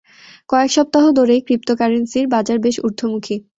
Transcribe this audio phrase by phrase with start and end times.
[0.49, 3.35] কয়েক সপ্তাহ ধরেই ক্রিপ্টোকারেন্সির বাজার বেশ ঊর্ধ্বমুখী।